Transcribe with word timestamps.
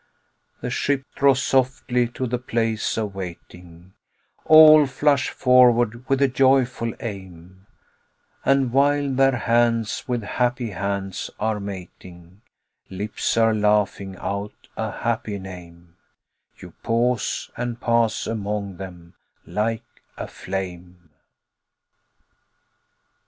The 0.61 0.71
ship 0.71 1.03
draws 1.15 1.43
softly 1.43 2.07
to 2.07 2.25
the 2.25 2.39
place 2.39 2.97
of 2.97 3.13
waiting, 3.13 3.93
All 4.45 4.87
flush 4.87 5.29
forward 5.29 6.09
with 6.09 6.23
a 6.23 6.27
joyful 6.27 6.95
aim, 7.01 7.67
And 8.43 8.71
while 8.71 9.11
their 9.11 9.35
hands 9.37 10.05
with 10.07 10.23
happy 10.23 10.71
hands 10.71 11.29
are 11.39 11.59
mating, 11.59 12.41
Lips 12.89 13.37
are 13.37 13.53
laughing 13.53 14.15
out 14.17 14.69
a 14.75 14.89
happy 14.91 15.37
name 15.37 15.97
You 16.57 16.71
pause, 16.81 17.51
and 17.55 17.79
pass 17.79 18.25
among 18.25 18.77
them 18.77 19.13
like 19.45 19.83
a 20.17 20.25
flame. 20.27 21.11